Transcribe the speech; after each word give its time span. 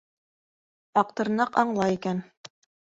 Аҡтырнаҡ 1.03 1.63
аңлай 1.65 2.01
икән. 2.03 2.27